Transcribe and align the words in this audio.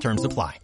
Terms 0.00 0.24
apply. 0.24 0.58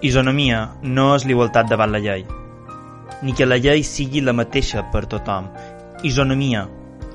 Isonomia 0.00 0.60
no 0.80 1.10
és 1.12 1.26
l'igualtat 1.28 1.66
davant 1.68 1.90
la 1.92 1.98
llei, 2.00 2.22
ni 3.20 3.34
que 3.36 3.44
la 3.44 3.58
llei 3.60 3.82
sigui 3.84 4.22
la 4.24 4.32
mateixa 4.32 4.86
per 4.94 5.02
tothom. 5.12 5.50
Isonomia 6.08 6.62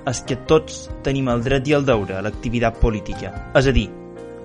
és 0.05 0.21
que 0.29 0.37
tots 0.45 0.83
tenim 1.07 1.31
el 1.33 1.41
dret 1.47 1.65
i 1.65 1.73
el 1.73 1.87
deure 1.87 2.19
a 2.19 2.21
l'activitat 2.21 2.77
política, 2.83 3.33
és 3.57 3.65
a 3.65 3.73
dir, 3.73 3.87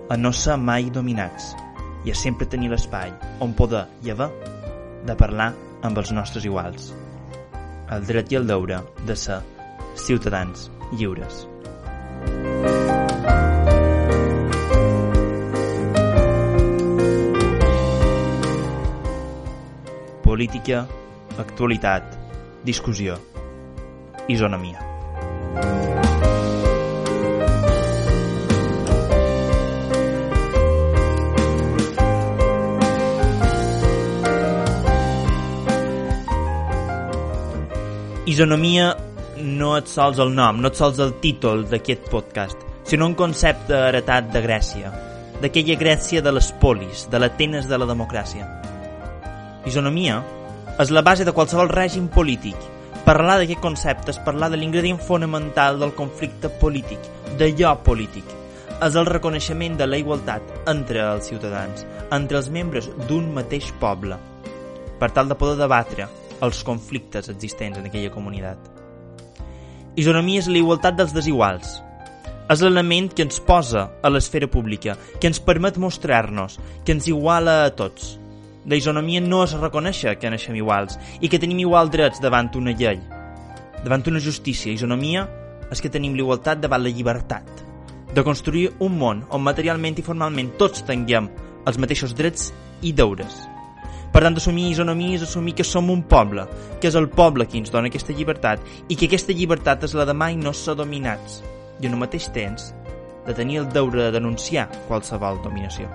a 0.08 0.16
no 0.16 0.32
ser 0.32 0.56
mai 0.56 0.88
dominats 0.88 1.52
i 2.08 2.14
a 2.14 2.16
sempre 2.16 2.48
tenir 2.48 2.72
l'espai 2.72 3.12
on 3.44 3.52
poder 3.52 3.84
i 4.08 4.14
haver 4.14 4.32
de 5.04 5.20
parlar 5.20 5.52
amb 5.84 6.00
els 6.00 6.16
nostres 6.16 6.48
iguals. 6.48 6.94
El 7.92 8.08
dret 8.08 8.32
i 8.32 8.41
el 8.41 8.48
deure 8.48 8.80
de 9.04 9.20
ser 9.20 9.42
ciutadans 10.00 10.70
lliures. 10.97 11.44
Política, 20.41 20.88
actualitat, 21.36 22.02
discussió, 22.64 23.19
isonomia. 24.27 24.80
Isonomia 38.25 38.97
no 39.36 39.77
et 39.77 39.84
sols 39.92 40.16
el 40.16 40.32
nom, 40.32 40.56
no 40.56 40.72
et 40.72 40.80
sols 40.80 41.02
el 41.04 41.19
títol 41.20 41.66
d'aquest 41.69 42.08
podcast, 42.08 42.56
sinó 42.88 43.12
un 43.12 43.19
concepte 43.19 43.77
heretat 43.91 44.32
de 44.32 44.41
Grècia, 44.48 44.97
d'aquella 45.44 45.77
Grècia 45.77 46.25
de 46.25 46.32
les 46.32 46.48
polis, 46.64 47.10
de 47.12 47.20
l'Atenes 47.20 47.69
de 47.69 47.77
la 47.77 47.92
democràcia. 47.92 48.48
Isonomia 49.69 50.22
és 50.80 50.89
la 50.89 51.03
base 51.05 51.27
de 51.28 51.34
qualsevol 51.36 51.69
règim 51.69 52.06
polític. 52.08 52.56
Parlar 53.05 53.36
d'aquest 53.41 53.60
concepte 53.60 54.12
és 54.12 54.21
parlar 54.25 54.48
de 54.48 54.56
l'ingredient 54.56 55.00
fonamental 55.04 55.76
del 55.81 55.93
conflicte 55.97 56.48
polític, 56.62 57.00
d'allò 57.37 57.75
polític. 57.84 58.25
És 58.81 58.97
el 58.97 59.04
reconeixement 59.04 59.76
de 59.76 59.88
la 59.88 59.98
igualtat 60.00 60.71
entre 60.72 61.03
els 61.04 61.28
ciutadans, 61.28 61.84
entre 62.09 62.41
els 62.41 62.48
membres 62.48 62.88
d'un 63.09 63.28
mateix 63.37 63.69
poble, 63.82 64.16
per 65.00 65.10
tal 65.12 65.28
de 65.28 65.37
poder 65.37 65.59
debatre 65.60 66.09
els 66.41 66.62
conflictes 66.65 67.28
existents 67.28 67.77
en 67.77 67.91
aquella 67.91 68.12
comunitat. 68.15 68.56
Isonomia 70.00 70.41
és 70.41 70.48
la 70.48 70.60
igualtat 70.62 70.97
dels 70.97 71.12
desiguals. 71.12 71.77
És 72.50 72.65
l'element 72.65 73.12
que 73.12 73.28
ens 73.28 73.44
posa 73.44 73.91
a 74.03 74.09
l'esfera 74.09 74.48
pública, 74.48 74.97
que 75.21 75.28
ens 75.28 75.38
permet 75.44 75.77
mostrar-nos, 75.77 76.56
que 76.84 76.97
ens 76.97 77.12
iguala 77.12 77.60
a 77.66 77.77
tots 77.77 78.16
la 78.66 78.76
isonomia 78.76 79.21
no 79.25 79.43
és 79.47 79.54
reconèixer 79.56 80.16
que 80.21 80.31
naixem 80.31 80.56
iguals 80.59 80.98
i 81.21 81.28
que 81.28 81.41
tenim 81.41 81.62
igual 81.62 81.91
drets 81.91 82.21
davant 82.21 82.50
una 82.60 82.75
llei, 82.76 83.00
davant 83.84 84.04
una 84.10 84.21
justícia. 84.21 84.72
Isonomia 84.72 85.26
és 85.71 85.81
que 85.81 85.93
tenim 85.93 86.16
l'igualtat 86.19 86.60
davant 86.60 86.82
la 86.84 86.93
llibertat, 86.93 87.47
de 88.12 88.25
construir 88.26 88.71
un 88.81 88.98
món 88.98 89.22
on 89.31 89.47
materialment 89.47 89.97
i 89.98 90.04
formalment 90.04 90.53
tots 90.59 90.84
tinguem 90.84 91.31
els 91.66 91.78
mateixos 91.78 92.15
drets 92.16 92.50
i 92.82 92.93
deures. 92.93 93.47
Per 94.10 94.25
tant, 94.25 94.34
assumir 94.34 94.72
isonomia 94.72 95.21
és 95.21 95.22
assumir 95.22 95.54
que 95.54 95.65
som 95.65 95.91
un 95.92 96.03
poble, 96.03 96.44
que 96.82 96.91
és 96.91 96.97
el 96.98 97.06
poble 97.15 97.47
qui 97.47 97.62
ens 97.62 97.71
dona 97.71 97.87
aquesta 97.92 98.16
llibertat 98.16 98.65
i 98.88 98.98
que 98.98 99.06
aquesta 99.06 99.37
llibertat 99.37 99.87
és 99.87 99.94
la 99.94 100.09
de 100.09 100.16
mai 100.19 100.37
no 100.37 100.53
ser 100.53 100.75
dominats 100.75 101.41
i 101.81 101.87
en 101.87 101.94
el 101.94 102.03
mateix 102.03 102.27
temps 102.34 102.72
de 103.27 103.37
tenir 103.37 103.62
el 103.62 103.71
deure 103.71 104.09
de 104.09 104.16
denunciar 104.19 104.66
qualsevol 104.88 105.38
dominació. 105.44 105.87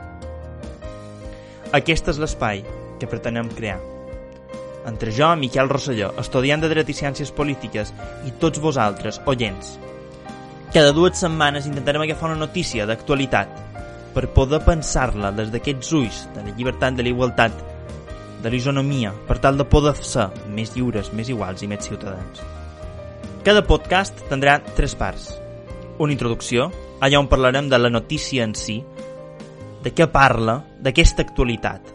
Aquest 1.75 2.08
és 2.08 2.19
l'espai 2.22 2.62
que 3.02 3.08
pretenem 3.12 3.50
crear. 3.52 3.81
Entre 4.88 5.12
jo, 5.12 5.28
Miquel 5.36 5.68
Rosselló, 5.68 6.13
estudiant 6.22 6.62
de 6.63 6.69
Dret 6.72 6.88
i 6.88 6.96
Ciències 6.96 7.34
Polítiques, 7.36 7.91
i 8.24 8.31
tots 8.40 8.62
vosaltres, 8.63 9.18
oients. 9.28 9.74
Cada 10.72 10.94
dues 10.96 11.19
setmanes 11.19 11.68
intentarem 11.68 12.06
agafar 12.06 12.30
una 12.30 12.40
notícia 12.46 12.85
d'actualitat 12.88 13.59
per 14.16 14.30
poder 14.38 14.62
pensar-la 14.64 15.34
des 15.35 15.52
d'aquests 15.52 15.91
ulls 16.00 16.22
de 16.38 16.46
la 16.46 16.56
llibertat, 16.56 16.96
de 16.96 17.03
la 17.03 17.12
igualtat, 17.12 17.59
de 18.40 18.53
l'isonomia, 18.53 19.12
per 19.28 19.41
tal 19.44 19.59
de 19.59 19.68
poder 19.68 19.97
ser 20.00 20.30
més 20.47 20.72
lliures, 20.78 21.12
més 21.12 21.34
iguals 21.34 21.66
i 21.66 21.72
més 21.72 21.84
ciutadans. 21.84 22.40
Cada 23.44 23.66
podcast 23.68 24.24
tindrà 24.30 24.62
tres 24.78 24.96
parts. 24.96 25.34
Una 26.00 26.16
introducció, 26.16 26.69
allà 27.03 27.19
on 27.19 27.28
parlarem 27.28 27.68
de 27.68 27.84
la 27.84 27.91
notícia 27.91 28.47
en 28.47 28.56
si, 28.56 28.80
de 29.85 29.94
què 29.94 30.07
parla, 30.09 30.57
d'aquesta 30.81 31.22
actualitat. 31.22 31.94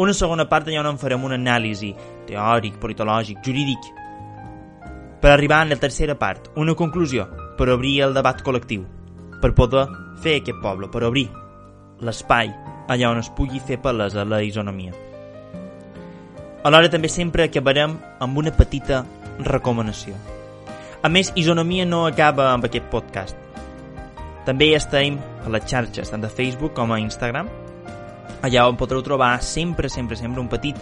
Una 0.00 0.14
segona 0.14 0.46
part 0.48 0.70
allà 0.70 0.80
on 0.84 0.92
en 0.92 1.00
farem 1.00 1.26
una 1.26 1.36
anàlisi 1.36 1.90
teòric, 2.28 2.78
politològic, 2.80 3.42
jurídic, 3.44 3.90
per 5.20 5.34
arribar 5.34 5.60
a 5.60 5.68
la 5.68 5.76
tercera 5.76 6.14
part, 6.16 6.48
una 6.56 6.76
conclusió, 6.78 7.26
per 7.58 7.68
obrir 7.74 7.98
el 8.06 8.14
debat 8.16 8.40
col·lectiu, 8.46 8.86
per 9.42 9.52
poder 9.58 9.88
fer 10.22 10.38
aquest 10.38 10.62
poble, 10.62 10.88
per 10.88 11.04
obrir 11.10 11.26
l'espai 12.00 12.54
allà 12.90 13.10
on 13.10 13.20
es 13.20 13.28
pugui 13.36 13.60
fer 13.60 13.82
palesa 13.82 14.24
la 14.24 14.40
isonomia. 14.46 14.94
Alhora 16.64 16.90
també 16.92 17.08
sempre 17.08 17.44
acabarem 17.44 17.98
amb 18.20 18.38
una 18.38 18.54
petita 18.54 19.04
recomanació. 19.44 20.14
A 21.02 21.08
més, 21.08 21.32
Isonomia 21.34 21.86
no 21.88 22.04
acaba 22.06 22.50
amb 22.52 22.66
aquest 22.68 22.90
podcast. 22.92 23.49
També 24.46 24.70
estem 24.74 25.18
a 25.44 25.50
les 25.52 25.66
xarxes, 25.68 26.10
tant 26.10 26.22
de 26.22 26.30
Facebook 26.32 26.74
com 26.76 26.92
a 26.92 27.00
Instagram, 27.00 27.50
allà 28.42 28.66
on 28.68 28.78
podreu 28.80 29.02
trobar 29.04 29.34
sempre, 29.44 29.90
sempre, 29.92 30.16
sempre 30.16 30.40
un 30.40 30.48
petit 30.48 30.78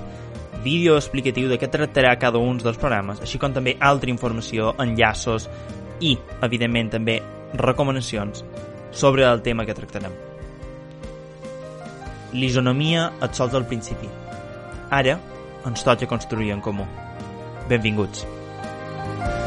vídeo 0.62 0.96
explicatiu 0.98 1.48
de 1.50 1.58
què 1.58 1.70
tractarà 1.70 2.14
cada 2.18 2.38
un 2.38 2.60
dels 2.62 2.78
programes, 2.78 3.22
així 3.24 3.38
com 3.38 3.54
també 3.54 3.76
altra 3.80 4.10
informació, 4.10 4.74
enllaços 4.78 5.48
i, 6.00 6.16
evidentment, 6.42 6.92
també 6.94 7.18
recomanacions 7.54 8.44
sobre 8.90 9.26
el 9.26 9.42
tema 9.42 9.66
que 9.66 9.76
tractarem. 9.76 10.14
L'isonomia 12.34 13.08
et 13.24 13.34
sols 13.34 13.56
al 13.56 13.66
principi. 13.66 14.10
Ara 14.90 15.18
ens 15.68 15.84
toca 15.84 16.08
construir 16.08 16.52
en 16.54 16.64
comú. 16.64 16.86
Benvinguts. 17.68 18.24
Benvinguts. 18.24 19.37